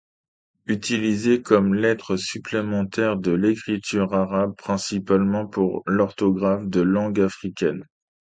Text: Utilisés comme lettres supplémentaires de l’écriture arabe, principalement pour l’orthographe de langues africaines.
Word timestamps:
Utilisés 0.65 1.43
comme 1.43 1.75
lettres 1.75 2.15
supplémentaires 2.17 3.17
de 3.17 3.33
l’écriture 3.33 4.15
arabe, 4.15 4.55
principalement 4.57 5.45
pour 5.45 5.83
l’orthographe 5.85 6.65
de 6.65 6.81
langues 6.81 7.21
africaines. 7.21 7.85